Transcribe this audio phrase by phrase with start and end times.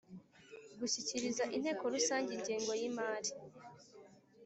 [0.79, 3.31] Gushyikiriza inteko rusange ingengo y imari